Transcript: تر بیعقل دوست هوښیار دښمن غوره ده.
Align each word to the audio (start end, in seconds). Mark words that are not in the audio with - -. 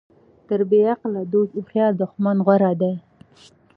تر 0.47 0.59
بیعقل 0.69 1.13
دوست 1.33 1.51
هوښیار 1.55 1.91
دښمن 2.01 2.37
غوره 2.45 2.71
ده. 2.81 2.91